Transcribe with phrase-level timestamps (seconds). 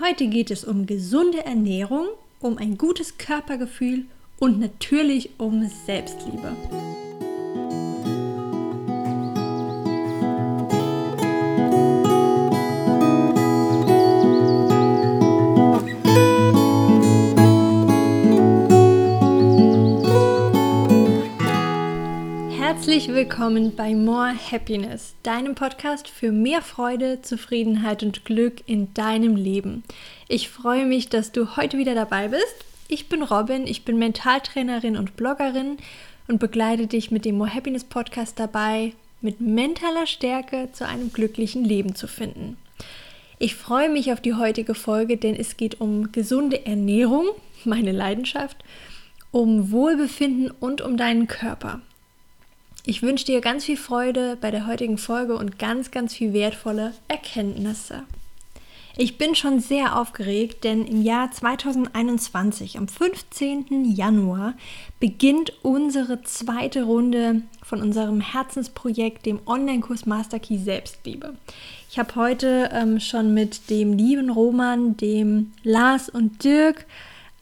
[0.00, 2.06] Heute geht es um gesunde Ernährung,
[2.38, 4.04] um ein gutes Körpergefühl
[4.38, 6.54] und natürlich um Selbstliebe.
[22.98, 29.36] Herzlich willkommen bei More Happiness, deinem Podcast für mehr Freude, Zufriedenheit und Glück in deinem
[29.36, 29.84] Leben.
[30.26, 32.64] Ich freue mich, dass du heute wieder dabei bist.
[32.88, 35.76] Ich bin Robin, ich bin Mentaltrainerin und Bloggerin
[36.26, 41.64] und begleite dich mit dem More Happiness Podcast dabei, mit mentaler Stärke zu einem glücklichen
[41.64, 42.56] Leben zu finden.
[43.38, 47.26] Ich freue mich auf die heutige Folge, denn es geht um gesunde Ernährung,
[47.64, 48.56] meine Leidenschaft,
[49.30, 51.80] um Wohlbefinden und um deinen Körper.
[52.90, 56.94] Ich wünsche dir ganz viel Freude bei der heutigen Folge und ganz, ganz viel wertvolle
[57.06, 58.04] Erkenntnisse.
[58.96, 63.94] Ich bin schon sehr aufgeregt, denn im Jahr 2021, am 15.
[63.94, 64.54] Januar,
[65.00, 71.34] beginnt unsere zweite Runde von unserem Herzensprojekt, dem Online-Kurs Master Key Selbstliebe.
[71.90, 76.86] Ich habe heute ähm, schon mit dem lieben Roman, dem Lars und Dirk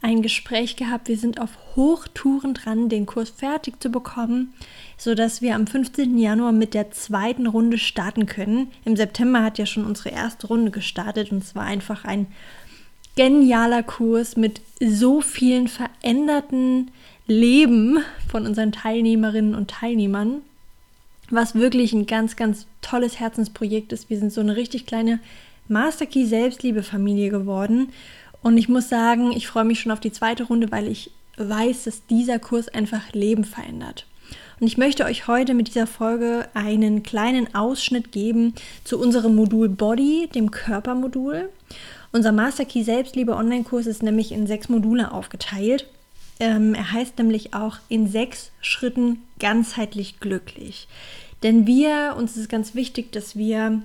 [0.03, 1.09] ein Gespräch gehabt.
[1.09, 4.53] Wir sind auf Hochtouren dran, den Kurs fertig zu bekommen,
[4.97, 6.19] sodass wir am 15.
[6.19, 8.69] Januar mit der zweiten Runde starten können.
[8.85, 12.27] Im September hat ja schon unsere erste Runde gestartet und es war einfach ein
[13.15, 16.91] genialer Kurs mit so vielen veränderten
[17.27, 20.43] Leben von unseren Teilnehmerinnen und Teilnehmern,
[21.31, 24.11] was wirklich ein ganz, ganz tolles Herzensprojekt ist.
[24.11, 25.19] Wir sind so eine richtig kleine
[25.69, 27.89] Master Key Selbstliebe-Familie geworden
[28.43, 31.85] und ich muss sagen, ich freue mich schon auf die zweite Runde, weil ich weiß,
[31.85, 34.07] dass dieser Kurs einfach Leben verändert.
[34.59, 38.55] Und ich möchte euch heute mit dieser Folge einen kleinen Ausschnitt geben
[38.85, 41.51] zu unserem Modul Body, dem Körpermodul.
[42.13, 45.87] Unser Master Key Selbstliebe Online-Kurs ist nämlich in sechs Module aufgeteilt.
[46.41, 50.89] Ähm, er heißt nämlich auch in sechs Schritten ganzheitlich glücklich.
[51.43, 53.83] Denn wir, uns ist ganz wichtig, dass wir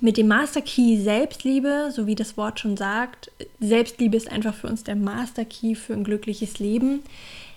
[0.00, 3.30] mit dem Master Key Selbstliebe, so wie das Wort schon sagt,
[3.60, 7.02] Selbstliebe ist einfach für uns der Master Key für ein glückliches Leben.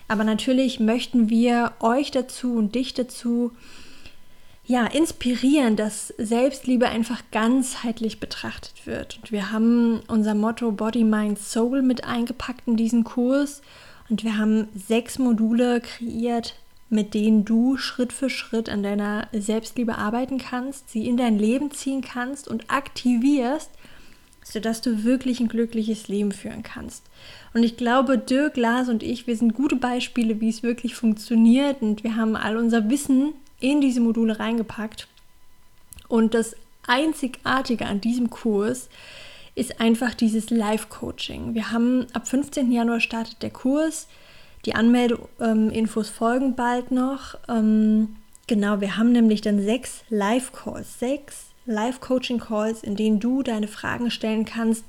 [0.08, 3.52] Aber natürlich möchten wir euch dazu und dich dazu
[4.68, 9.18] ja, inspirieren, dass Selbstliebe einfach ganzheitlich betrachtet wird.
[9.18, 13.62] Und wir haben unser Motto Body, Mind, Soul mit eingepackt in diesen Kurs.
[14.10, 16.54] Und wir haben sechs Module kreiert,
[16.90, 21.70] mit denen du Schritt für Schritt an deiner Selbstliebe arbeiten kannst, sie in dein Leben
[21.70, 23.70] ziehen kannst und aktivierst,
[24.44, 27.04] sodass du wirklich ein glückliches Leben führen kannst.
[27.54, 31.82] Und ich glaube, Dirk, Lars und ich, wir sind gute Beispiele, wie es wirklich funktioniert
[31.82, 35.08] und wir haben all unser Wissen in diese Module reingepackt.
[36.08, 36.54] Und das
[36.86, 38.88] Einzigartige an diesem Kurs
[39.54, 41.54] ist einfach dieses Live-Coaching.
[41.54, 42.70] Wir haben ab 15.
[42.70, 44.08] Januar startet der Kurs.
[44.64, 47.34] Die Anmeldeinfos folgen bald noch.
[47.48, 48.16] Ähm,
[48.46, 54.44] genau, wir haben nämlich dann sechs Live-Calls, sechs Live-Coaching-Calls, in denen du deine Fragen stellen
[54.44, 54.84] kannst,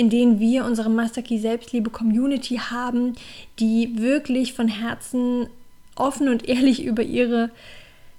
[0.00, 3.16] in denen wir unsere Master Key Selbstliebe Community haben,
[3.58, 5.48] die wirklich von Herzen
[5.94, 7.50] offen und ehrlich über ihre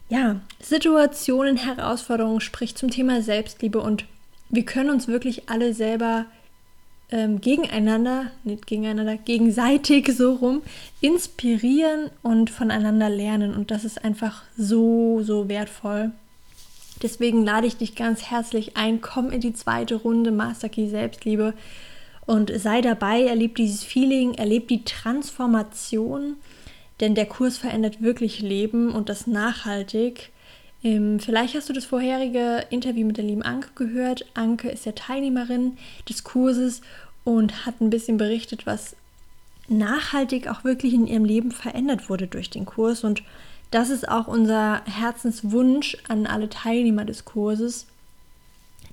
[0.07, 4.05] ja, Situationen, Herausforderungen spricht zum Thema Selbstliebe und
[4.49, 6.27] wir können uns wirklich alle selber
[7.09, 10.61] ähm, gegeneinander, nicht gegeneinander, gegenseitig so rum
[10.99, 13.55] inspirieren und voneinander lernen.
[13.55, 16.11] Und das ist einfach so, so wertvoll.
[17.01, 21.53] Deswegen lade ich dich ganz herzlich ein, komm in die zweite Runde Master Key Selbstliebe
[22.25, 26.37] und sei dabei, erleb dieses Feeling, erleb die Transformation,
[26.99, 30.29] denn der Kurs verändert wirklich Leben und das nachhaltig.
[30.83, 34.25] Ähm, vielleicht hast du das vorherige Interview mit der lieben Anke gehört.
[34.33, 36.81] Anke ist ja Teilnehmerin des Kurses
[37.23, 38.95] und hat ein bisschen berichtet, was
[39.67, 43.03] nachhaltig auch wirklich in ihrem Leben verändert wurde durch den Kurs.
[43.03, 43.23] Und
[43.71, 47.87] das ist auch unser Herzenswunsch an alle Teilnehmer des Kurses,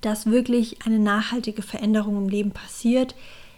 [0.00, 3.16] dass wirklich eine nachhaltige Veränderung im Leben passiert.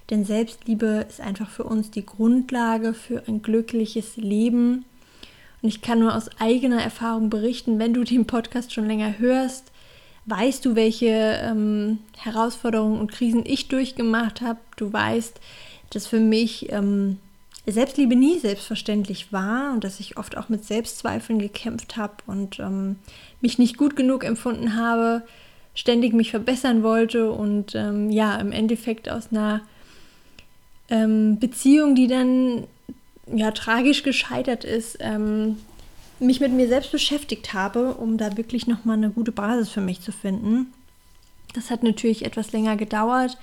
[0.08, 4.87] Denn Selbstliebe ist einfach für uns die Grundlage für ein glückliches Leben.
[5.62, 9.70] Und ich kann nur aus eigener Erfahrung berichten, wenn du den Podcast schon länger hörst,
[10.25, 11.06] weißt du, welche
[11.43, 14.58] ähm, Herausforderungen und Krisen ich durchgemacht habe.
[14.76, 15.38] Du weißt,
[15.90, 17.19] dass für mich ähm,
[17.67, 22.97] Selbstliebe nie selbstverständlich war und dass ich oft auch mit Selbstzweifeln gekämpft habe und ähm,
[23.41, 25.23] mich nicht gut genug empfunden habe,
[25.75, 29.61] ständig mich verbessern wollte und ähm, ja, im Endeffekt aus einer
[30.89, 32.65] ähm, Beziehung, die dann
[33.33, 35.59] ja tragisch gescheitert ist, ähm,
[36.19, 40.01] mich mit mir selbst beschäftigt habe, um da wirklich nochmal eine gute Basis für mich
[40.01, 40.73] zu finden.
[41.55, 43.39] Das hat natürlich etwas länger gedauert,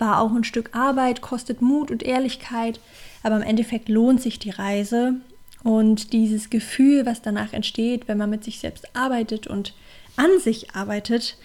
[0.00, 2.80] war auch ein Stück Arbeit, kostet Mut und Ehrlichkeit,
[3.22, 5.14] aber im Endeffekt lohnt sich die Reise
[5.62, 9.74] und dieses Gefühl, was danach entsteht, wenn man mit sich selbst arbeitet und
[10.16, 11.36] an sich arbeitet,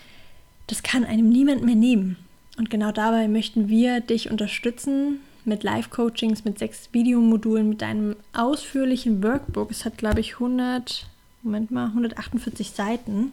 [0.68, 2.18] das kann einem niemand mehr nehmen.
[2.58, 9.22] Und genau dabei möchten wir dich unterstützen mit Live-Coachings, mit sechs Videomodulen, mit deinem ausführlichen
[9.22, 9.70] Workbook.
[9.70, 11.06] Es hat, glaube ich, 100,
[11.44, 13.32] Moment mal, 148 Seiten,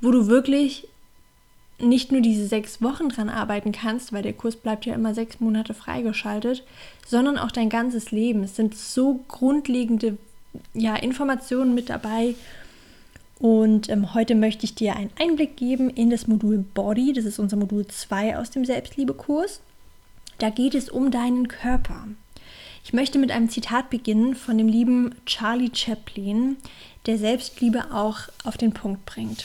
[0.00, 0.88] wo du wirklich
[1.78, 5.40] nicht nur diese sechs Wochen dran arbeiten kannst, weil der Kurs bleibt ja immer sechs
[5.40, 6.64] Monate freigeschaltet,
[7.06, 8.42] sondern auch dein ganzes Leben.
[8.42, 10.16] Es sind so grundlegende
[10.74, 12.34] ja, Informationen mit dabei.
[13.38, 17.12] Und ähm, heute möchte ich dir einen Einblick geben in das Modul Body.
[17.12, 19.60] Das ist unser Modul 2 aus dem Selbstliebekurs.
[20.38, 22.08] Da geht es um deinen Körper.
[22.84, 26.56] Ich möchte mit einem Zitat beginnen von dem lieben Charlie Chaplin,
[27.04, 29.44] der Selbstliebe auch auf den Punkt bringt.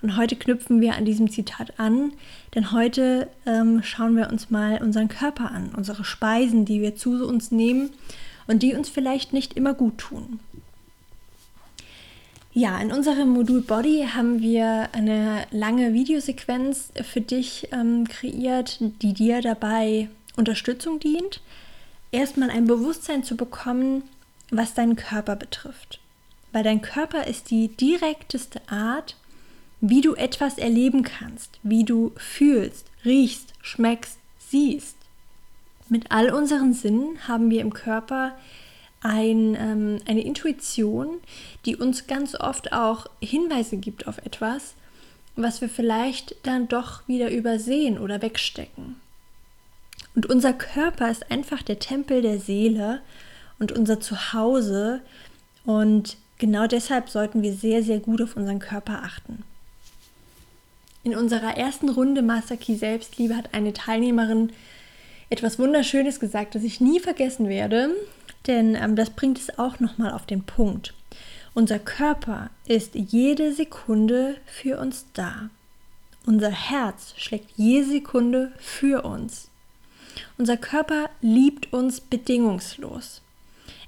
[0.00, 2.12] und heute knüpfen wir an diesem Zitat an,
[2.54, 7.26] denn heute ähm, schauen wir uns mal unseren Körper an, unsere Speisen, die wir zu
[7.26, 7.90] uns nehmen
[8.46, 10.40] und die uns vielleicht nicht immer gut tun.
[12.52, 19.12] Ja, in unserem Modul Body haben wir eine lange Videosequenz für dich ähm, kreiert, die
[19.12, 21.40] dir dabei Unterstützung dient,
[22.10, 24.02] erstmal ein Bewusstsein zu bekommen,
[24.50, 26.00] was deinen Körper betrifft.
[26.52, 29.16] Weil dein Körper ist die direkteste Art,
[29.80, 34.96] wie du etwas erleben kannst, wie du fühlst, riechst, schmeckst, siehst.
[35.88, 38.34] Mit all unseren Sinnen haben wir im Körper
[39.00, 41.18] ein, ähm, eine Intuition,
[41.64, 44.74] die uns ganz oft auch Hinweise gibt auf etwas,
[45.36, 48.96] was wir vielleicht dann doch wieder übersehen oder wegstecken.
[50.14, 53.00] Und unser Körper ist einfach der Tempel der Seele
[53.60, 55.00] und unser Zuhause.
[55.64, 59.44] Und genau deshalb sollten wir sehr, sehr gut auf unseren Körper achten.
[61.04, 64.52] In unserer ersten Runde Master Key Selbstliebe hat eine Teilnehmerin
[65.30, 67.94] etwas Wunderschönes gesagt, das ich nie vergessen werde,
[68.46, 70.94] denn ähm, das bringt es auch nochmal auf den Punkt.
[71.54, 75.50] Unser Körper ist jede Sekunde für uns da.
[76.26, 79.48] Unser Herz schlägt jede Sekunde für uns.
[80.36, 83.22] Unser Körper liebt uns bedingungslos.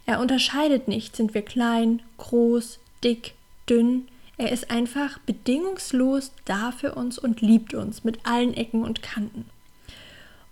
[0.07, 3.35] Er unterscheidet nicht, sind wir klein, groß, dick,
[3.69, 4.09] dünn,
[4.41, 9.45] er ist einfach bedingungslos da für uns und liebt uns mit allen Ecken und Kanten.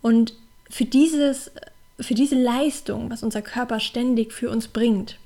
[0.02, 0.34] Und
[0.68, 1.50] für, dieses,
[1.98, 5.18] für diese Leistung, was unser Körper ständig für uns bringt,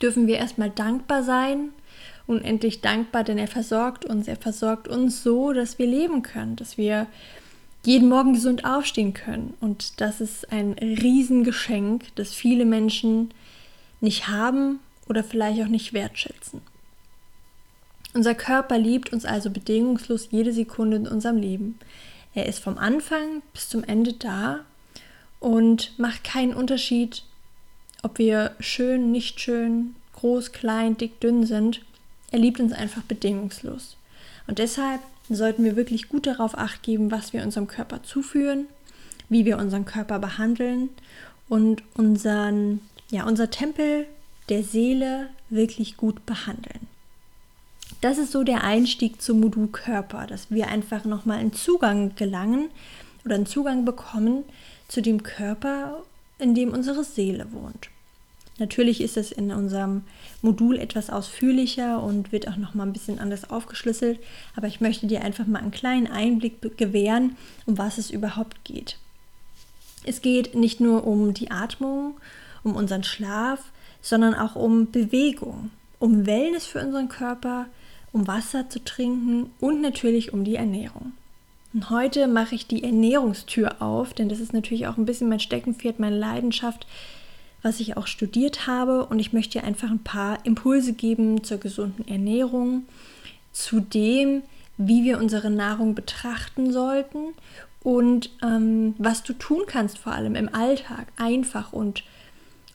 [0.00, 1.70] dürfen wir erstmal dankbar sein,
[2.28, 4.28] unendlich dankbar, denn er versorgt uns.
[4.28, 7.08] Er versorgt uns so, dass wir leben können, dass wir
[7.84, 9.54] jeden Morgen gesund aufstehen können.
[9.60, 13.32] Und das ist ein Riesengeschenk, das viele Menschen
[14.00, 14.78] nicht haben
[15.08, 16.60] oder vielleicht auch nicht wertschätzen.
[18.14, 21.78] Unser Körper liebt uns also bedingungslos jede Sekunde in unserem Leben.
[22.34, 24.60] Er ist vom Anfang bis zum Ende da
[25.40, 27.22] und macht keinen Unterschied,
[28.02, 31.82] ob wir schön, nicht schön, groß, klein, dick, dünn sind.
[32.30, 33.96] Er liebt uns einfach bedingungslos.
[34.46, 38.66] Und deshalb sollten wir wirklich gut darauf acht geben, was wir unserem Körper zuführen,
[39.28, 40.88] wie wir unseren Körper behandeln
[41.50, 44.06] und unseren, ja, unser Tempel
[44.48, 46.88] der Seele wirklich gut behandeln
[48.00, 52.70] das ist so der Einstieg zum Modul Körper, dass wir einfach nochmal einen Zugang gelangen
[53.24, 54.44] oder einen Zugang bekommen
[54.86, 56.02] zu dem Körper,
[56.38, 57.90] in dem unsere Seele wohnt.
[58.58, 60.02] Natürlich ist es in unserem
[60.42, 64.18] Modul etwas ausführlicher und wird auch noch mal ein bisschen anders aufgeschlüsselt,
[64.56, 67.36] aber ich möchte dir einfach mal einen kleinen Einblick gewähren,
[67.66, 68.98] um was es überhaupt geht.
[70.04, 72.16] Es geht nicht nur um die Atmung,
[72.64, 73.60] um unseren Schlaf,
[74.02, 77.66] sondern auch um Bewegung, um Wellness für unseren Körper,
[78.12, 81.12] um Wasser zu trinken und natürlich um die Ernährung.
[81.74, 85.40] Und heute mache ich die Ernährungstür auf, denn das ist natürlich auch ein bisschen mein
[85.40, 86.86] Steckenpferd, meine Leidenschaft,
[87.62, 89.04] was ich auch studiert habe.
[89.04, 92.86] Und ich möchte dir einfach ein paar Impulse geben zur gesunden Ernährung,
[93.52, 94.42] zu dem,
[94.78, 97.34] wie wir unsere Nahrung betrachten sollten
[97.82, 102.02] und ähm, was du tun kannst, vor allem im Alltag, einfach und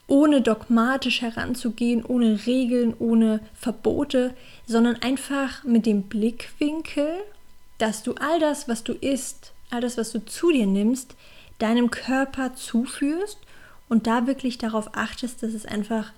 [0.06, 4.34] ohne dogmatisch heranzugehen, ohne Regeln, ohne Verbote,
[4.66, 7.16] sondern einfach mit dem Blickwinkel,
[7.78, 11.14] dass du all das, was du isst, alles, was du zu dir nimmst,
[11.58, 13.38] deinem Körper zuführst
[13.88, 16.12] und da wirklich darauf achtest, dass es einfach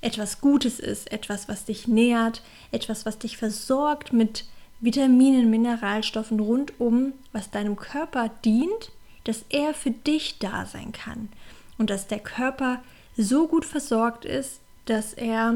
[0.00, 4.44] etwas Gutes ist, etwas, was dich nährt, etwas, was dich versorgt mit
[4.80, 8.90] Vitaminen, Mineralstoffen rundum, was deinem Körper dient,
[9.24, 11.28] dass er für dich da sein kann
[11.78, 12.82] und dass der Körper
[13.16, 15.54] so gut versorgt ist, dass er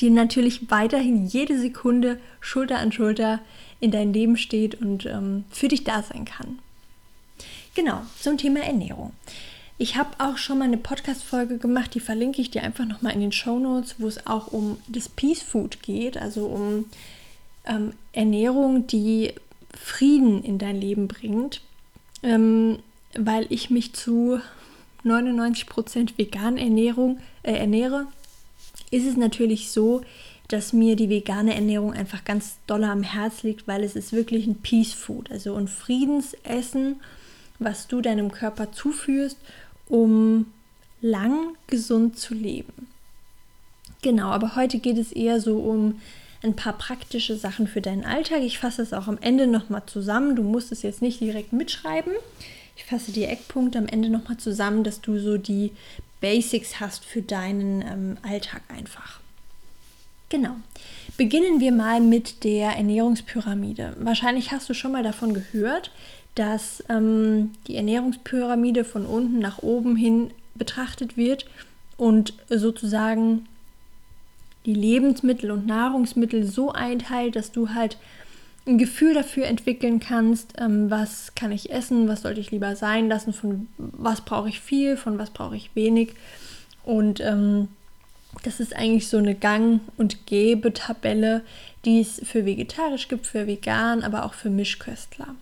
[0.00, 3.40] dir natürlich weiterhin jede Sekunde Schulter an Schulter
[3.80, 6.58] in dein Leben steht und ähm, für dich da sein kann.
[7.74, 9.12] Genau, zum Thema Ernährung.
[9.80, 13.20] Ich habe auch schon mal eine Podcast-Folge gemacht, die verlinke ich dir einfach nochmal in
[13.20, 16.86] den Show Notes, wo es auch um das Peace Food geht, also um
[17.64, 19.34] ähm, Ernährung, die
[19.72, 21.60] Frieden in dein Leben bringt,
[22.24, 22.80] ähm,
[23.14, 24.40] weil ich mich zu
[25.04, 28.06] 99% vegan Ernährung, äh, ernähre,
[28.90, 30.02] ist es natürlich so,
[30.48, 34.46] dass mir die vegane Ernährung einfach ganz doll am Herz liegt, weil es ist wirklich
[34.46, 36.96] ein Peace Food, also ein Friedensessen,
[37.58, 39.36] was du deinem Körper zuführst
[39.88, 40.46] um
[41.00, 42.88] lang gesund zu leben.
[44.02, 46.00] Genau, aber heute geht es eher so um
[46.42, 48.42] ein paar praktische Sachen für deinen Alltag.
[48.42, 50.36] Ich fasse es auch am Ende nochmal zusammen.
[50.36, 52.12] Du musst es jetzt nicht direkt mitschreiben.
[52.78, 55.72] Ich fasse die Eckpunkte am Ende nochmal zusammen, dass du so die
[56.22, 59.20] Basics hast für deinen ähm, Alltag einfach.
[60.30, 60.56] Genau.
[61.18, 63.96] Beginnen wir mal mit der Ernährungspyramide.
[63.98, 65.90] Wahrscheinlich hast du schon mal davon gehört
[66.38, 71.46] dass ähm, die Ernährungspyramide von unten nach oben hin betrachtet wird
[71.96, 73.46] und sozusagen
[74.64, 77.96] die Lebensmittel und Nahrungsmittel so einteilt, dass du halt
[78.68, 83.08] ein Gefühl dafür entwickeln kannst, ähm, was kann ich essen, was sollte ich lieber sein
[83.08, 86.10] lassen, von was brauche ich viel, von was brauche ich wenig.
[86.84, 87.68] Und ähm,
[88.42, 91.42] das ist eigentlich so eine Gang- und Gäbe-Tabelle,
[91.84, 95.34] die es für vegetarisch gibt, für vegan, aber auch für Mischköstler.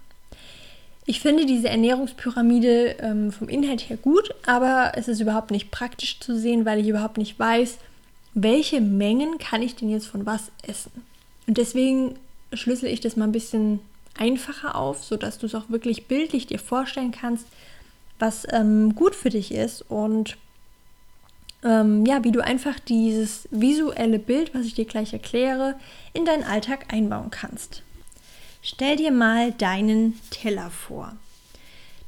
[1.05, 6.21] Ich finde diese Ernährungspyramide ähm, vom Inhalt her gut, aber es ist überhaupt nicht praktisch
[6.21, 7.79] zu sehen, weil ich überhaupt nicht weiß,
[8.35, 10.91] welche Mengen kann ich denn jetzt von was essen.
[11.47, 12.17] Und deswegen
[12.57, 13.81] schlüssel ich das mal ein bisschen
[14.19, 17.47] einfacher auf, sodass du es auch wirklich bildlich dir vorstellen kannst,
[18.19, 20.37] was ähm, gut für dich ist und
[21.65, 25.75] ähm, ja, wie du einfach dieses visuelle Bild, was ich dir gleich erkläre,
[26.13, 27.83] in deinen Alltag einbauen kannst.
[28.63, 31.15] Stell dir mal deinen Teller vor.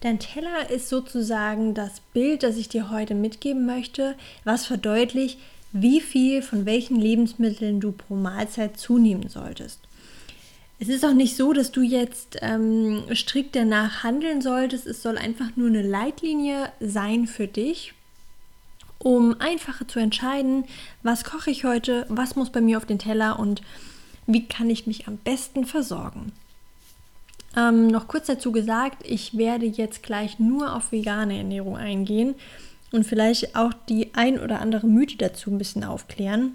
[0.00, 4.14] Dein Teller ist sozusagen das Bild, das ich dir heute mitgeben möchte,
[4.44, 5.38] was verdeutlicht,
[5.72, 9.87] wie viel von welchen Lebensmitteln du pro Mahlzeit zunehmen solltest.
[10.80, 14.86] Es ist auch nicht so, dass du jetzt ähm, strikt danach handeln solltest.
[14.86, 17.94] Es soll einfach nur eine Leitlinie sein für dich,
[18.98, 20.64] um einfacher zu entscheiden,
[21.02, 23.60] was koche ich heute, was muss bei mir auf den Teller und
[24.26, 26.32] wie kann ich mich am besten versorgen.
[27.56, 32.36] Ähm, noch kurz dazu gesagt, ich werde jetzt gleich nur auf vegane Ernährung eingehen
[32.92, 36.52] und vielleicht auch die ein oder andere Mythe dazu ein bisschen aufklären.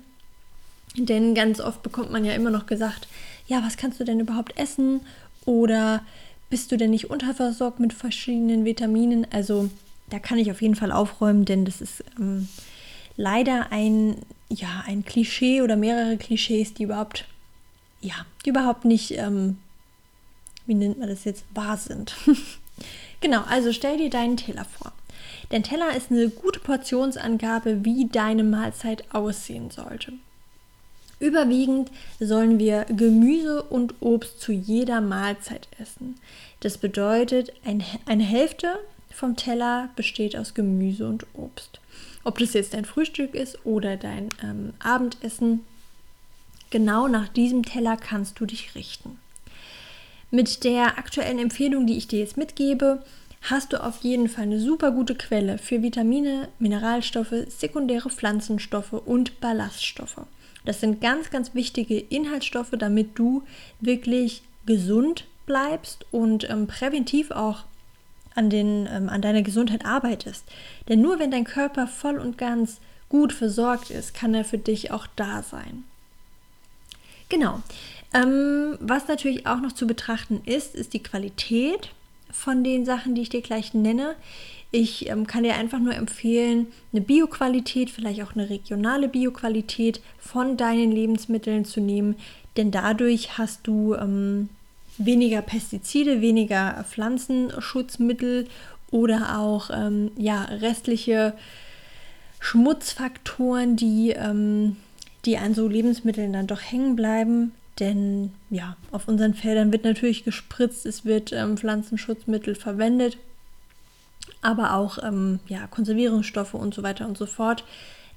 [0.96, 3.08] Denn ganz oft bekommt man ja immer noch gesagt,
[3.48, 5.02] ja, was kannst du denn überhaupt essen?
[5.46, 6.04] Oder
[6.50, 9.28] bist du denn nicht unterversorgt mit verschiedenen Vitaminen?
[9.32, 9.70] Also
[10.10, 12.48] da kann ich auf jeden Fall aufräumen, denn das ist ähm,
[13.18, 14.18] leider ein,
[14.50, 17.26] ja, ein Klischee oder mehrere Klischees, die überhaupt,
[18.02, 19.58] ja, die überhaupt nicht ähm,
[20.66, 22.16] wie nennt man das jetzt, wahr sind.
[23.22, 24.92] genau, also stell dir deinen Teller vor.
[25.50, 30.14] Dein Teller ist eine gute Portionsangabe, wie deine Mahlzeit aussehen sollte.
[31.24, 31.90] Überwiegend
[32.20, 36.16] sollen wir Gemüse und Obst zu jeder Mahlzeit essen.
[36.60, 38.78] Das bedeutet, ein, eine Hälfte
[39.10, 41.80] vom Teller besteht aus Gemüse und Obst.
[42.26, 45.62] Ob das jetzt dein Frühstück ist oder dein ähm, Abendessen,
[46.72, 49.18] genau nach diesem Teller kannst du dich richten.
[50.30, 53.02] Mit der aktuellen Empfehlung, die ich dir jetzt mitgebe,
[53.44, 59.40] hast du auf jeden Fall eine super gute Quelle für Vitamine, Mineralstoffe, sekundäre Pflanzenstoffe und
[59.40, 60.26] Ballaststoffe.
[60.66, 63.44] Das sind ganz, ganz wichtige Inhaltsstoffe, damit du
[63.80, 67.66] wirklich gesund bleibst und ähm, präventiv auch
[68.36, 70.46] an, den, ähm, an deiner Gesundheit arbeitest.
[70.88, 72.80] Denn nur wenn dein Körper voll und ganz
[73.10, 75.84] gut versorgt ist, kann er für dich auch da sein.
[77.30, 77.62] Genau.
[78.14, 81.92] Ähm, was natürlich auch noch zu betrachten ist, ist die Qualität
[82.34, 84.16] von den Sachen, die ich dir gleich nenne.
[84.72, 90.58] Ich ähm, kann dir einfach nur empfehlen, eine Bioqualität, vielleicht auch eine regionale Bioqualität von
[90.58, 92.16] deinen Lebensmitteln zu nehmen,
[92.58, 94.50] denn dadurch hast du ähm,
[94.98, 98.48] weniger Pestizide, weniger Pflanzenschutzmittel
[98.90, 101.34] oder auch ähm, ja, restliche
[102.40, 104.78] Schmutzfaktoren, die, ähm,
[105.26, 110.24] die an so Lebensmitteln dann doch hängen bleiben Denn ja, auf unseren Feldern wird natürlich
[110.24, 113.18] gespritzt, es wird ähm, Pflanzenschutzmittel verwendet,
[114.42, 117.64] aber auch ähm, ja, Konservierungsstoffe und so weiter und so fort.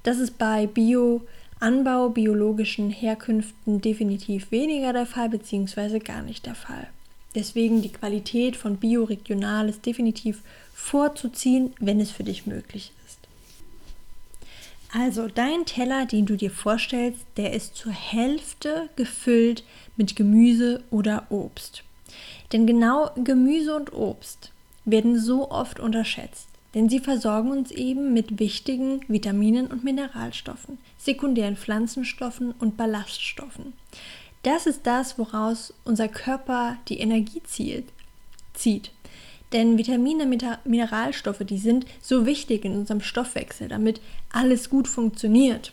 [0.02, 6.88] Das ist bei Bioanbau, biologischen Herkünften definitiv weniger der Fall, beziehungsweise gar nicht der Fall.
[7.34, 10.42] Deswegen die Qualität von Bioregional ist definitiv
[10.74, 13.05] vorzuziehen, wenn es für dich möglich ist.
[14.92, 19.64] Also dein Teller, den du dir vorstellst, der ist zur Hälfte gefüllt
[19.96, 21.82] mit Gemüse oder Obst.
[22.52, 24.52] Denn genau Gemüse und Obst
[24.84, 31.56] werden so oft unterschätzt, denn sie versorgen uns eben mit wichtigen Vitaminen und Mineralstoffen, sekundären
[31.56, 33.72] Pflanzenstoffen und Ballaststoffen.
[34.44, 37.86] Das ist das, woraus unser Körper die Energie zielt,
[38.54, 38.92] zieht.
[39.52, 40.26] Denn Vitamine,
[40.64, 44.00] Mineralstoffe, die sind so wichtig in unserem Stoffwechsel, damit
[44.32, 45.72] alles gut funktioniert.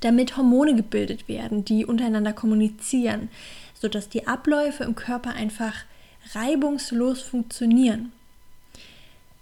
[0.00, 3.30] Damit Hormone gebildet werden, die untereinander kommunizieren,
[3.74, 5.74] sodass die Abläufe im Körper einfach
[6.34, 8.12] reibungslos funktionieren.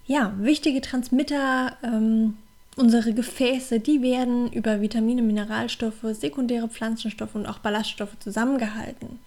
[0.07, 2.37] Ja, wichtige Transmitter ähm,
[2.79, 9.19] Unsere Gefäße, die werden über Vitamine, Mineralstoffe, sekundäre Pflanzenstoffe und auch Ballaststoffe zusammengehalten.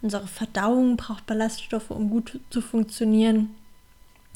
[0.00, 3.50] Unsere Verdauung braucht Ballaststoffe, um gut zu funktionieren.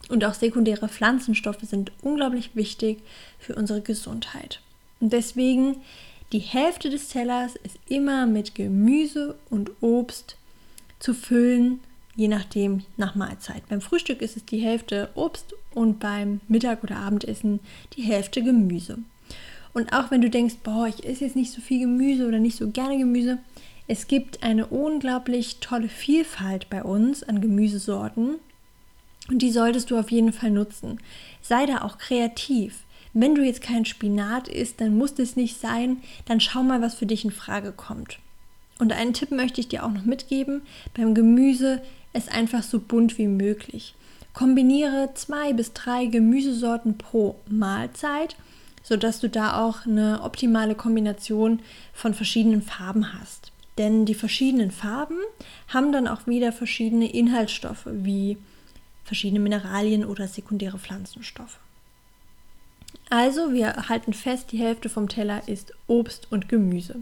[0.08, 3.02] Und auch sekundäre Pflanzenstoffe sind unglaublich wichtig
[3.38, 4.60] für unsere Gesundheit.
[5.00, 5.76] Und deswegen
[6.32, 10.36] die Hälfte des Tellers ist immer mit Gemüse und Obst
[10.98, 11.80] zu füllen
[12.14, 13.66] je nachdem nach Mahlzeit.
[13.68, 17.60] Beim Frühstück ist es die Hälfte Obst und beim Mittag- oder Abendessen
[17.94, 18.98] die Hälfte Gemüse.
[19.72, 22.56] Und auch wenn du denkst, boah, ich esse jetzt nicht so viel Gemüse oder nicht
[22.56, 23.38] so gerne Gemüse,
[23.88, 28.36] es gibt eine unglaublich tolle Vielfalt bei uns an Gemüsesorten
[29.28, 30.98] und die solltest du auf jeden Fall nutzen.
[31.40, 32.80] Sei da auch kreativ.
[33.12, 36.94] Wenn du jetzt kein Spinat isst, dann muss es nicht sein, dann schau mal, was
[36.94, 38.18] für dich in Frage kommt.
[38.78, 40.62] Und einen Tipp möchte ich dir auch noch mitgeben.
[40.94, 43.94] Beim Gemüse es einfach so bunt wie möglich.
[44.32, 48.36] Kombiniere zwei bis drei Gemüsesorten pro Mahlzeit,
[48.82, 51.60] sodass du da auch eine optimale Kombination
[51.92, 53.51] von verschiedenen Farben hast.
[53.78, 55.18] Denn die verschiedenen Farben
[55.68, 58.36] haben dann auch wieder verschiedene Inhaltsstoffe, wie
[59.04, 61.58] verschiedene Mineralien oder sekundäre Pflanzenstoffe.
[63.08, 66.96] Also, wir halten fest, die Hälfte vom Teller ist Obst und Gemüse.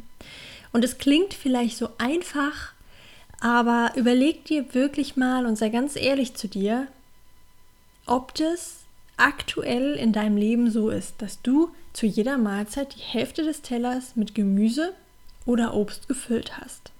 [0.72, 2.72] Und es klingt vielleicht so einfach,
[3.40, 6.86] aber überleg dir wirklich mal und sei ganz ehrlich zu dir,
[8.06, 8.78] ob das
[9.16, 14.16] aktuell in deinem Leben so ist, dass du zu jeder Mahlzeit die Hälfte des Tellers
[14.16, 14.92] mit Gemüse
[15.46, 16.92] oder Obst gefüllt hast.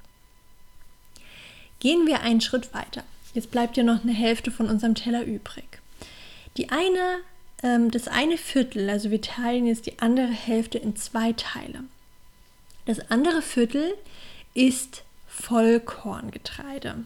[1.79, 3.05] Gehen wir einen Schritt weiter.
[3.35, 5.79] Jetzt bleibt ja noch eine Hälfte von unserem Teller übrig.
[6.57, 7.19] Die eine,
[7.63, 11.85] ähm, das eine Viertel, also wir teilen jetzt die andere Hälfte in zwei Teile.
[12.87, 13.95] Das andere Viertel
[14.55, 16.97] ist Vollkorngetreide.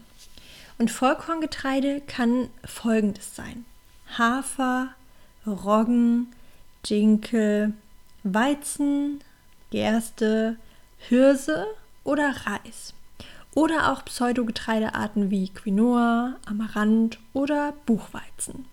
[0.77, 3.65] Und Vollkorngetreide kann folgendes sein:
[4.17, 4.93] Hafer,
[5.45, 6.33] Roggen,
[6.89, 7.73] Dinkel,
[8.23, 9.21] Weizen,
[9.71, 10.57] Gerste,
[11.09, 11.67] Hirse
[12.03, 12.93] oder Reis.
[13.53, 18.65] Oder auch Pseudogetreidearten wie Quinoa, Amaranth oder Buchweizen.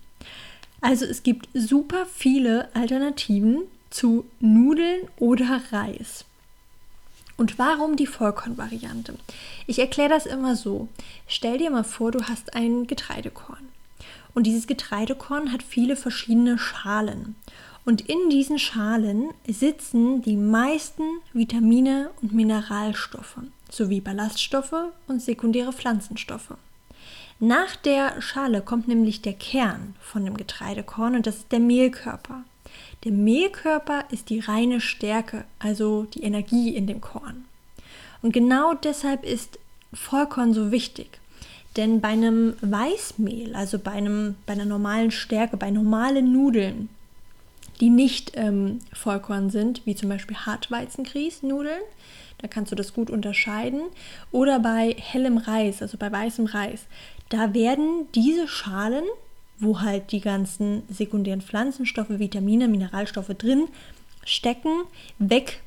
[0.80, 6.24] Also es gibt super viele Alternativen zu Nudeln oder Reis.
[7.36, 9.14] Und warum die Vollkornvariante?
[9.66, 10.88] Ich erkläre das immer so.
[11.28, 13.68] Stell dir mal vor, du hast ein Getreidekorn.
[14.34, 17.36] Und dieses Getreidekorn hat viele verschiedene Schalen.
[17.84, 23.38] Und in diesen Schalen sitzen die meisten Vitamine und Mineralstoffe
[23.70, 26.54] sowie Ballaststoffe und sekundäre Pflanzenstoffe.
[27.40, 32.44] Nach der Schale kommt nämlich der Kern von dem Getreidekorn und das ist der Mehlkörper.
[33.04, 37.46] Der Mehlkörper ist die reine Stärke, also die Energie in dem Korn.
[38.20, 39.58] Und genau deshalb ist
[39.92, 41.18] Vollkorn so wichtig.
[41.76, 46.90] Denn bei einem Weißmehl, also bei, einem, bei einer normalen Stärke, bei normalen Nudeln,
[47.82, 51.82] die nicht ähm, Vollkorn sind, wie zum Beispiel Hartweizengrießnudeln,
[52.38, 53.82] da kannst du das gut unterscheiden,
[54.30, 56.86] oder bei hellem Reis, also bei weißem Reis,
[57.28, 59.04] da werden diese Schalen
[59.62, 63.68] wo halt die ganzen sekundären Pflanzenstoffe, Vitamine, Mineralstoffe drin
[64.24, 64.82] stecken,
[65.18, 65.60] wegpoliert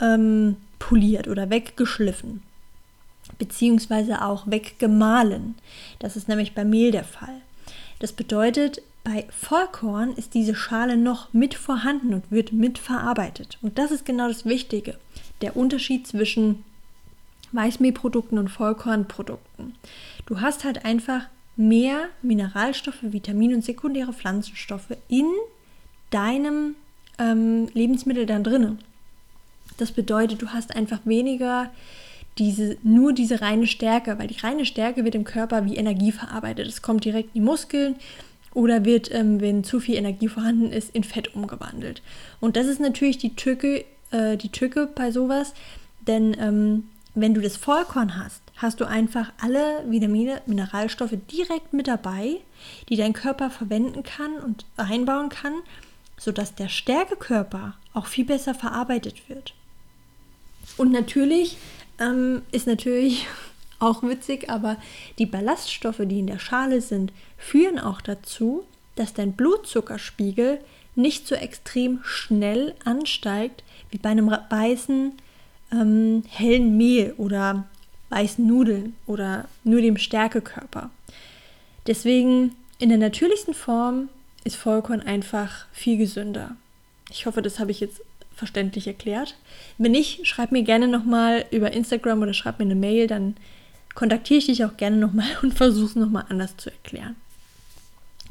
[0.00, 2.42] ähm, oder weggeschliffen,
[3.38, 5.54] beziehungsweise auch weggemahlen.
[6.00, 7.40] Das ist nämlich bei Mehl der Fall.
[8.00, 13.56] Das bedeutet, bei Vollkorn ist diese Schale noch mit vorhanden und wird mitverarbeitet.
[13.62, 14.98] Und das ist genau das Wichtige,
[15.40, 16.62] der Unterschied zwischen
[17.52, 19.74] Weißmehlprodukten und Vollkornprodukten.
[20.26, 21.22] Du hast halt einfach
[21.56, 25.26] mehr Mineralstoffe, Vitamine und sekundäre Pflanzenstoffe in
[26.10, 26.74] deinem
[27.18, 28.78] ähm, Lebensmittel dann drin.
[29.78, 31.70] Das bedeutet, du hast einfach weniger
[32.36, 36.68] diese, nur diese reine Stärke, weil die reine Stärke wird im Körper wie Energie verarbeitet.
[36.68, 37.96] Es kommt direkt in die Muskeln
[38.54, 42.02] oder wird, ähm, wenn zu viel Energie vorhanden ist, in Fett umgewandelt.
[42.40, 45.54] Und das ist natürlich die Tücke, äh, die Tücke bei sowas,
[46.06, 46.84] denn ähm,
[47.14, 52.36] wenn du das Vollkorn hast, hast du einfach alle Vitamine, Mineralstoffe direkt mit dabei,
[52.88, 55.54] die dein Körper verwenden kann und einbauen kann,
[56.16, 59.54] sodass der Stärkekörper auch viel besser verarbeitet wird.
[60.76, 61.56] Und natürlich
[61.98, 63.26] ähm, ist natürlich
[63.78, 64.76] auch witzig, aber
[65.18, 68.64] die Ballaststoffe, die in der Schale sind, führen auch dazu,
[68.96, 70.60] dass dein Blutzuckerspiegel
[70.94, 75.12] nicht so extrem schnell ansteigt wie bei einem weißen,
[75.72, 77.64] ähm, hellen Mehl oder
[78.10, 80.90] weißen Nudeln oder nur dem Stärkekörper.
[81.86, 84.08] Deswegen in der natürlichsten Form
[84.44, 86.56] ist Vollkorn einfach viel gesünder.
[87.10, 88.02] Ich hoffe, das habe ich jetzt
[88.34, 89.36] verständlich erklärt.
[89.78, 93.36] Wenn nicht, schreib mir gerne nochmal über Instagram oder schreib mir eine Mail, dann
[93.98, 97.16] kontaktiere ich dich auch gerne nochmal und versuche es nochmal anders zu erklären.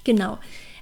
[0.05, 0.37] Genau.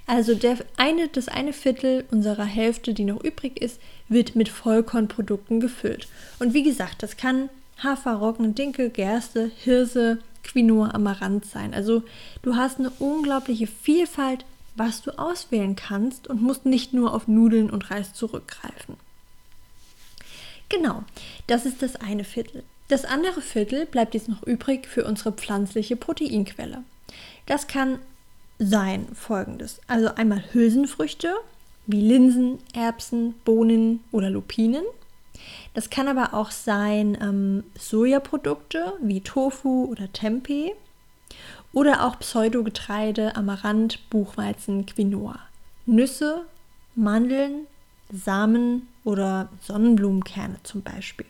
[0.06, 5.58] Also der eine, das eine Viertel unserer Hälfte, die noch übrig ist, wird mit Vollkornprodukten
[5.58, 6.06] gefüllt.
[6.38, 7.48] Und wie gesagt, das kann
[7.82, 11.74] Hafer, Roggen, Dinkel, Gerste, Hirse, Quinoa, Amaranth sein.
[11.74, 12.04] Also
[12.42, 14.44] du hast eine unglaubliche Vielfalt,
[14.76, 18.94] was du auswählen kannst und musst nicht nur auf Nudeln und Reis zurückgreifen.
[20.68, 21.02] Genau,
[21.48, 22.62] das ist das eine Viertel.
[22.88, 26.84] Das andere Viertel bleibt jetzt noch übrig für unsere pflanzliche Proteinquelle.
[27.46, 27.98] Das kann
[28.58, 29.80] sein folgendes.
[29.86, 31.34] Also einmal Hülsenfrüchte
[31.86, 34.84] wie Linsen, Erbsen, Bohnen oder Lupinen.
[35.74, 40.72] Das kann aber auch sein ähm, Sojaprodukte wie Tofu oder Tempeh
[41.72, 45.38] oder auch Pseudogetreide, Amaranth, Buchweizen, Quinoa.
[45.84, 46.46] Nüsse,
[46.94, 47.66] Mandeln,
[48.10, 51.26] Samen oder Sonnenblumenkerne zum Beispiel.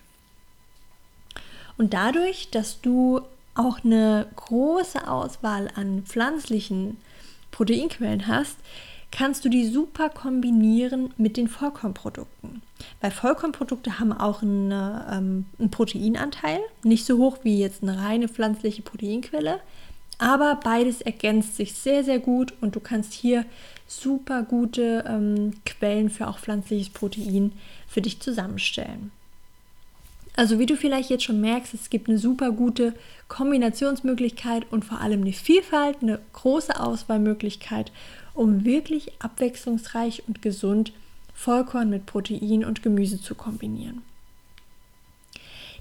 [1.78, 3.20] Und dadurch, dass du
[3.54, 6.98] auch eine große Auswahl an pflanzlichen
[7.50, 8.56] Proteinquellen hast,
[9.10, 12.62] kannst du die super kombinieren mit den Vollkornprodukten.
[13.00, 18.28] Weil Vollkornprodukte haben auch eine, ähm, einen Proteinanteil, nicht so hoch wie jetzt eine reine
[18.28, 19.60] pflanzliche Proteinquelle,
[20.18, 23.44] aber beides ergänzt sich sehr, sehr gut und du kannst hier
[23.86, 27.52] super gute ähm, Quellen für auch pflanzliches Protein
[27.86, 29.12] für dich zusammenstellen.
[30.36, 32.92] Also wie du vielleicht jetzt schon merkst, es gibt eine super gute
[33.28, 37.90] Kombinationsmöglichkeit und vor allem eine Vielfalt, eine große Auswahlmöglichkeit,
[38.34, 40.92] um wirklich abwechslungsreich und gesund
[41.34, 44.02] Vollkorn mit Protein und Gemüse zu kombinieren.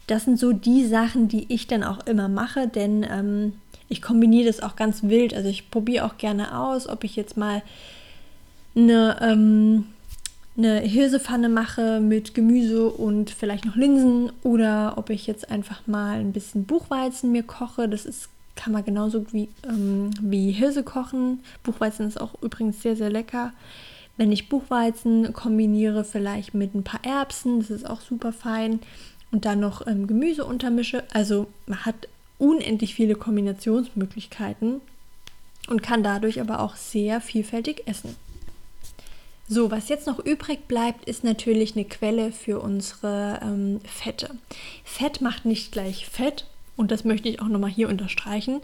[0.08, 3.54] Das sind so die Sachen, die ich dann auch immer mache, denn ähm,
[3.90, 5.34] ich kombiniere das auch ganz wild.
[5.34, 7.62] Also ich probiere auch gerne aus, ob ich jetzt mal
[8.76, 9.86] eine ähm,
[10.58, 16.20] eine Hirsepfanne mache mit Gemüse und vielleicht noch Linsen oder ob ich jetzt einfach mal
[16.20, 17.90] ein bisschen Buchweizen mir koche.
[17.90, 21.42] Das ist, kann man genauso wie, ähm, wie Hirse kochen.
[21.64, 23.52] Buchweizen ist auch übrigens sehr, sehr lecker.
[24.18, 28.80] Wenn ich Buchweizen kombiniere, vielleicht mit ein paar Erbsen, das ist auch super fein.
[29.32, 31.04] Und dann noch ähm, Gemüse untermische.
[31.14, 34.80] Also man hat unendlich viele Kombinationsmöglichkeiten
[35.68, 38.16] und kann dadurch aber auch sehr vielfältig essen.
[39.48, 44.32] So, was jetzt noch übrig bleibt, ist natürlich eine Quelle für unsere ähm, Fette.
[44.84, 48.62] Fett macht nicht gleich Fett und das möchte ich auch nochmal hier unterstreichen,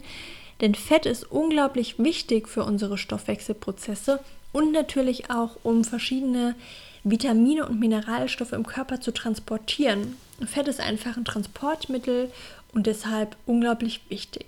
[0.60, 4.18] denn Fett ist unglaublich wichtig für unsere Stoffwechselprozesse
[4.52, 6.56] und natürlich auch, um verschiedene
[7.04, 10.16] Vitamine und Mineralstoffe im Körper zu transportieren.
[10.44, 12.30] Fett ist einfach ein Transportmittel
[12.74, 14.46] und deshalb unglaublich wichtig.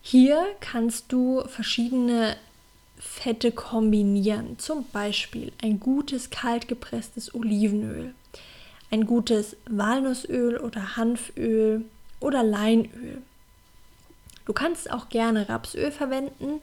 [0.00, 2.36] Hier kannst du verschiedene
[2.98, 4.58] Fette kombinieren.
[4.58, 8.14] Zum Beispiel ein gutes kaltgepresstes Olivenöl,
[8.90, 11.84] ein gutes Walnussöl oder Hanföl
[12.20, 13.22] oder Leinöl.
[14.44, 16.60] Du kannst auch gerne Rapsöl verwenden.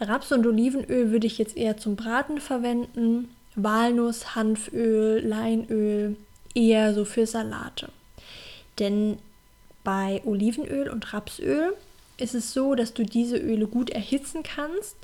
[0.00, 3.30] Raps- und Olivenöl würde ich jetzt eher zum Braten verwenden.
[3.54, 6.16] Walnuss, Hanföl, Leinöl
[6.54, 7.90] eher so für Salate.
[8.78, 9.18] Denn
[9.84, 11.74] bei Olivenöl und Rapsöl
[12.16, 14.96] ist es so, dass du diese Öle gut erhitzen kannst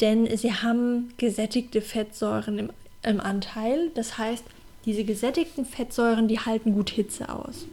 [0.00, 2.70] denn sie haben gesättigte Fettsäuren im,
[3.02, 3.90] im Anteil.
[3.94, 4.44] Das heißt,
[4.84, 7.66] diese gesättigten Fettsäuren, die halten gut Hitze aus.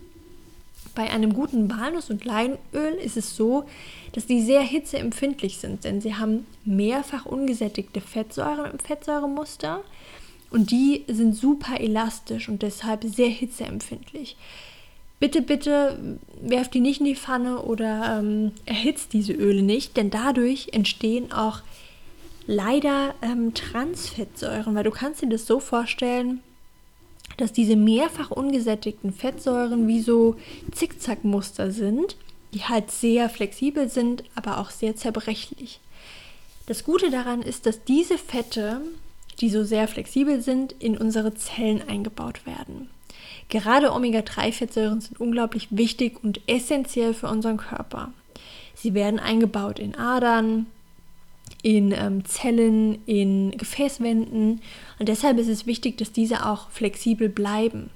[0.93, 3.63] Bei einem guten Walnuss- und Leinöl ist es so,
[4.11, 9.81] dass die sehr hitzeempfindlich sind, denn sie haben mehrfach ungesättigte Fettsäuren im Fettsäuremuster
[10.49, 14.35] und die sind super elastisch und deshalb sehr hitzeempfindlich.
[15.21, 20.09] Bitte, bitte werft die nicht in die Pfanne oder ähm, erhitzt diese Öle nicht, denn
[20.09, 21.61] dadurch entstehen auch
[22.47, 26.41] leider ähm, Transfettsäuren, weil du kannst dir das so vorstellen,
[27.37, 30.35] dass diese mehrfach ungesättigten Fettsäuren wie so
[30.71, 32.15] Zickzackmuster sind,
[32.53, 35.79] die halt sehr flexibel sind, aber auch sehr zerbrechlich.
[36.65, 38.81] Das Gute daran ist, dass diese Fette,
[39.39, 42.89] die so sehr flexibel sind, in unsere Zellen eingebaut werden.
[43.49, 48.13] Gerade Omega-3-Fettsäuren sind unglaublich wichtig und essentiell für unseren Körper.
[48.75, 50.67] Sie werden eingebaut in Adern,
[51.63, 54.61] in ähm, Zellen, in Gefäßwänden
[54.99, 57.89] und deshalb ist es wichtig, dass diese auch flexibel bleiben.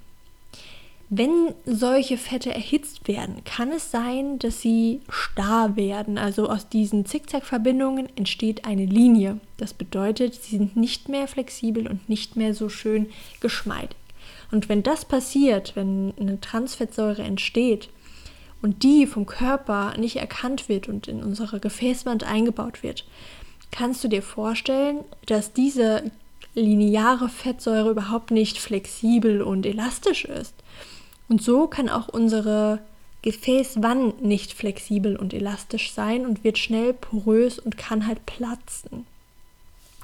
[1.09, 6.17] Wenn solche Fette erhitzt werden, kann es sein, dass sie starr werden.
[6.17, 9.39] Also aus diesen Zickzackverbindungen entsteht eine Linie.
[9.57, 13.07] Das bedeutet, sie sind nicht mehr flexibel und nicht mehr so schön
[13.39, 13.95] geschmeidig.
[14.51, 17.89] Und wenn das passiert, wenn eine Transfettsäure entsteht
[18.63, 23.05] und die vom Körper nicht erkannt wird und in unsere Gefäßwand eingebaut wird,
[23.71, 26.11] kannst du dir vorstellen, dass diese
[26.53, 30.53] lineare Fettsäure überhaupt nicht flexibel und elastisch ist.
[31.27, 32.79] Und so kann auch unsere
[33.21, 39.05] Gefäßwand nicht flexibel und elastisch sein und wird schnell porös und kann halt platzen.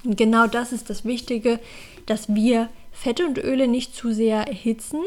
[0.03, 1.59] Und genau das ist das Wichtige,
[2.07, 5.01] dass wir Fette und Öle nicht zu sehr erhitzen,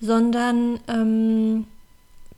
[0.00, 1.66] sondern ähm,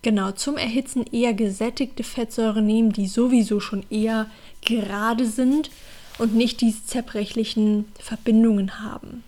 [0.02, 4.26] genau zum Erhitzen eher gesättigte Fettsäuren nehmen, die sowieso schon eher
[4.62, 5.70] gerade sind
[6.18, 9.24] und nicht diese zerbrechlichen Verbindungen haben.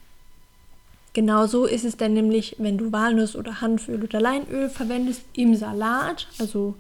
[1.13, 6.29] Genauso ist es dann nämlich, wenn du Walnuss oder Hanföl oder Leinöl verwendest im Salat,
[6.39, 6.77] also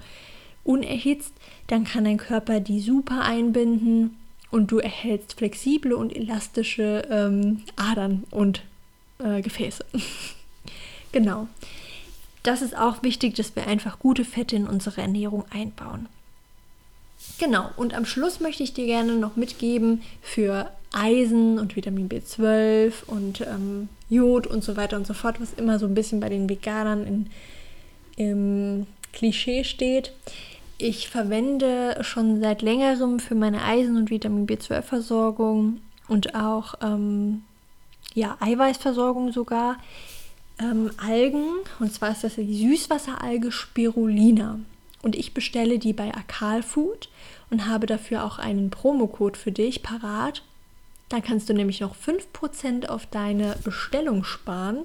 [0.62, 1.32] unerhitzt,
[1.66, 4.16] dann kann dein Körper die super einbinden
[4.50, 8.62] und du erhältst flexible und elastische ähm, Adern und
[9.18, 9.84] äh, Gefäße.
[11.12, 11.48] genau.
[12.42, 16.08] Das ist auch wichtig, dass wir einfach gute Fette in unsere Ernährung einbauen.
[17.38, 23.04] Genau, und am Schluss möchte ich dir gerne noch mitgeben für Eisen und Vitamin B12
[23.06, 26.28] und ähm, Jod und so weiter und so fort, was immer so ein bisschen bei
[26.28, 27.26] den Veganern in,
[28.16, 30.12] im Klischee steht.
[30.78, 37.42] Ich verwende schon seit längerem für meine Eisen- und Vitamin B12-Versorgung und auch ähm,
[38.14, 39.76] ja, Eiweißversorgung sogar
[40.58, 41.44] ähm, Algen.
[41.78, 44.58] Und zwar ist das die Süßwasseralge Spirulina.
[45.02, 47.08] Und ich bestelle die bei Akal Food
[47.50, 50.42] und habe dafür auch einen Promocode für dich parat.
[51.08, 54.84] Da kannst du nämlich noch 5% auf deine Bestellung sparen.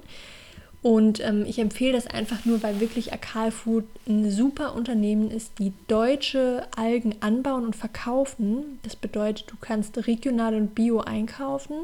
[0.82, 5.58] Und ähm, ich empfehle das einfach nur, weil wirklich Akal Food ein super Unternehmen ist,
[5.58, 8.78] die deutsche Algen anbauen und verkaufen.
[8.82, 11.74] Das bedeutet, du kannst regional und bio einkaufen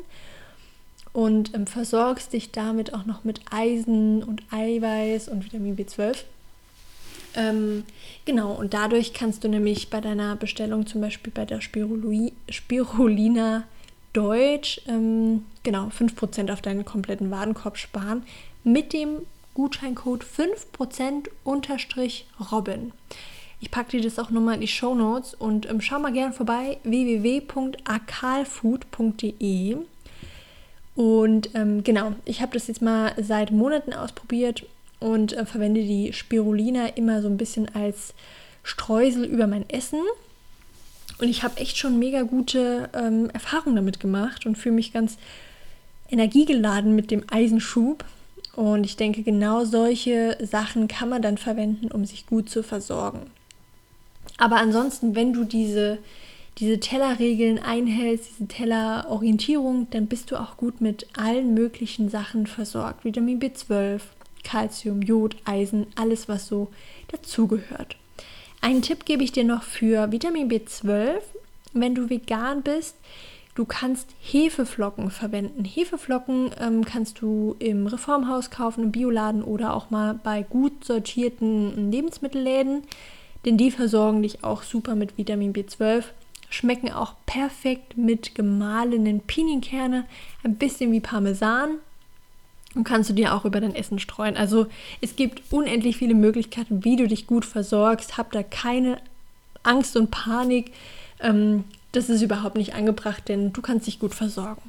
[1.12, 6.24] und ähm, versorgst dich damit auch noch mit Eisen und Eiweiß und Vitamin B12.
[7.34, 7.84] Ähm,
[8.24, 13.64] genau, und dadurch kannst du nämlich bei deiner Bestellung zum Beispiel bei der Spiruli Spirulina
[14.12, 18.24] Deutsch ähm, genau 5% auf deinen kompletten Warenkorb sparen.
[18.64, 19.22] Mit dem
[19.54, 22.92] Gutscheincode 5% unterstrich Robin.
[23.60, 26.34] Ich packe dir das auch nochmal in die Show Notes und ähm, schau mal gerne
[26.34, 29.76] vorbei www.akalfood.de
[30.94, 34.66] und ähm, genau, ich habe das jetzt mal seit Monaten ausprobiert
[35.02, 38.14] und äh, verwende die Spirulina immer so ein bisschen als
[38.62, 40.00] Streusel über mein Essen.
[41.18, 45.18] Und ich habe echt schon mega gute ähm, Erfahrungen damit gemacht und fühle mich ganz
[46.10, 48.04] energiegeladen mit dem Eisenschub.
[48.54, 53.30] Und ich denke, genau solche Sachen kann man dann verwenden, um sich gut zu versorgen.
[54.36, 55.98] Aber ansonsten, wenn du diese
[56.58, 63.04] diese Tellerregeln einhältst, diese Tellerorientierung, dann bist du auch gut mit allen möglichen Sachen versorgt.
[63.04, 64.00] Vitamin B12,
[64.44, 66.68] Calcium, Jod, Eisen, alles was so
[67.08, 67.96] dazugehört.
[68.60, 71.20] Einen Tipp gebe ich dir noch für Vitamin B12.
[71.72, 72.96] Wenn du vegan bist,
[73.54, 75.64] du kannst Hefeflocken verwenden.
[75.64, 81.90] Hefeflocken ähm, kannst du im Reformhaus kaufen, im Bioladen oder auch mal bei gut sortierten
[81.90, 82.82] Lebensmittelläden,
[83.44, 86.04] denn die versorgen dich auch super mit Vitamin B12
[86.52, 90.04] schmecken auch perfekt mit gemahlenen Pinienkerne,
[90.44, 91.78] ein bisschen wie Parmesan
[92.74, 94.36] und kannst du dir auch über dein Essen streuen.
[94.36, 94.66] Also
[95.00, 98.16] es gibt unendlich viele Möglichkeiten, wie du dich gut versorgst.
[98.16, 98.98] Hab da keine
[99.62, 100.72] Angst und Panik.
[101.20, 104.62] Ähm, das ist überhaupt nicht angebracht, denn du kannst dich gut versorgen.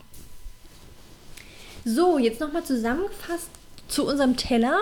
[1.85, 3.49] So, jetzt nochmal zusammengefasst
[3.87, 4.81] zu unserem Teller.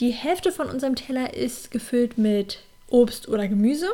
[0.00, 3.88] Die Hälfte von unserem Teller ist gefüllt mit Obst oder Gemüse.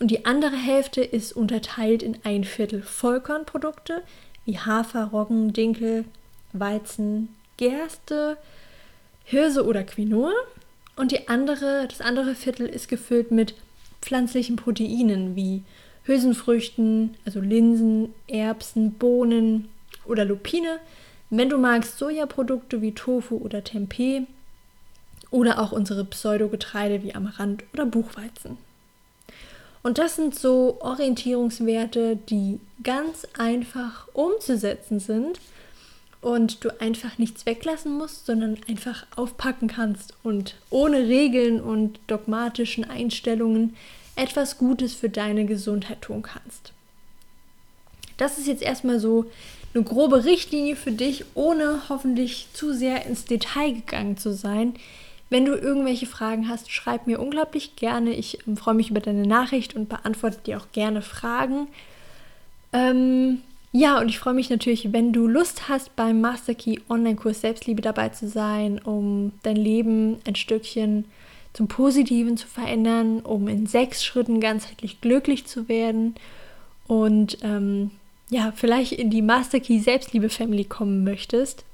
[0.00, 4.02] Und die andere Hälfte ist unterteilt in ein Viertel Vollkornprodukte
[4.46, 6.04] wie Hafer, Roggen, Dinkel,
[6.52, 8.36] Weizen, Gerste,
[9.24, 10.32] Hirse oder Quinoa.
[10.96, 13.54] Und die andere, das andere Viertel ist gefüllt mit
[14.02, 15.62] pflanzlichen Proteinen wie
[16.04, 19.68] Hülsenfrüchten, also Linsen, Erbsen, Bohnen
[20.04, 20.80] oder Lupine,
[21.30, 24.22] Wenn du magst Sojaprodukte wie Tofu oder Tempeh
[25.30, 28.58] oder auch unsere Pseudogetreide wie Amaranth oder Buchweizen.
[29.82, 35.38] Und das sind so Orientierungswerte, die ganz einfach umzusetzen sind
[36.20, 42.84] und du einfach nichts weglassen musst, sondern einfach aufpacken kannst und ohne Regeln und dogmatischen
[42.84, 43.76] Einstellungen
[44.16, 46.72] etwas Gutes für deine Gesundheit tun kannst.
[48.18, 49.30] Das ist jetzt erstmal so
[49.72, 54.74] eine grobe Richtlinie für dich, ohne hoffentlich zu sehr ins Detail gegangen zu sein.
[55.30, 58.12] Wenn du irgendwelche Fragen hast, schreib mir unglaublich gerne.
[58.12, 61.68] Ich ähm, freue mich über deine Nachricht und beantworte dir auch gerne Fragen.
[62.72, 63.40] Ähm,
[63.72, 67.82] ja, und ich freue mich natürlich, wenn du Lust hast, beim Master Key Online-Kurs Selbstliebe
[67.82, 71.04] dabei zu sein, um dein Leben ein Stückchen
[71.52, 76.14] zum Positiven zu verändern, um in sechs Schritten ganzheitlich glücklich zu werden
[76.86, 77.92] und ähm,
[78.28, 81.64] ja, vielleicht in die Master Key Selbstliebe Family kommen möchtest.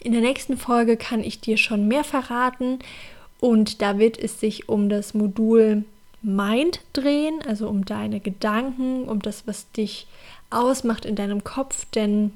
[0.00, 2.78] In der nächsten Folge kann ich dir schon mehr verraten
[3.40, 5.84] und da wird es sich um das Modul
[6.22, 10.06] Mind drehen, also um deine Gedanken, um das, was dich
[10.52, 12.32] ausmacht in deinem Kopf, denn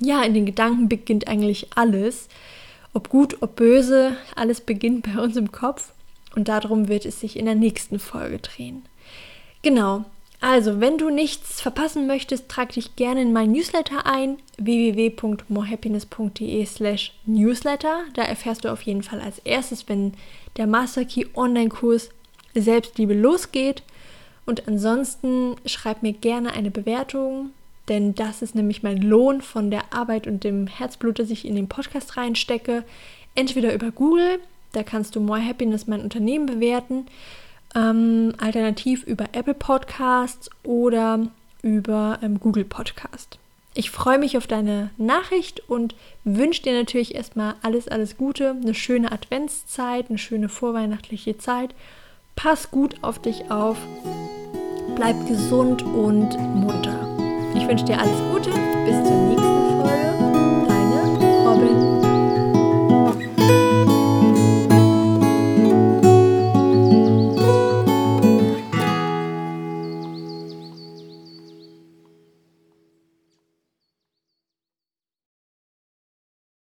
[0.00, 2.28] ja, in den Gedanken beginnt eigentlich alles.
[2.94, 5.92] Ob gut, ob böse, alles beginnt bei uns im Kopf
[6.34, 8.82] und darum wird es sich in der nächsten Folge drehen.
[9.62, 10.04] Genau.
[10.40, 18.04] Also, wenn du nichts verpassen möchtest, trag dich gerne in mein Newsletter ein, www.morehappiness.de/slash newsletter.
[18.14, 20.14] Da erfährst du auf jeden Fall als erstes, wenn
[20.56, 22.10] der Master Key Online-Kurs
[22.54, 23.82] Selbstliebe losgeht.
[24.48, 27.50] Und ansonsten schreib mir gerne eine Bewertung,
[27.90, 31.54] denn das ist nämlich mein Lohn von der Arbeit und dem Herzblut, das ich in
[31.54, 32.82] den Podcast reinstecke.
[33.34, 34.38] Entweder über Google,
[34.72, 37.04] da kannst du More Happiness, mein Unternehmen, bewerten,
[37.74, 41.26] ähm, alternativ über Apple Podcasts oder
[41.60, 43.38] über ähm, Google Podcast.
[43.74, 48.72] Ich freue mich auf deine Nachricht und wünsche dir natürlich erstmal alles, alles Gute, eine
[48.72, 51.74] schöne Adventszeit, eine schöne vorweihnachtliche Zeit.
[52.38, 53.76] Pass gut auf dich auf
[54.98, 56.98] bleib gesund und munter.
[57.54, 58.50] Ich wünsche dir alles Gute